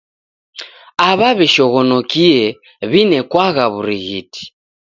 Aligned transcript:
Aw'aw'ishoghonokie 1.07 2.41
w'inekwagha 2.91 3.63
w'urighiti. 3.73 4.43